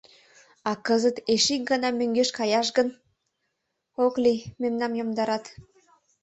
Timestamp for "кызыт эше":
0.85-1.51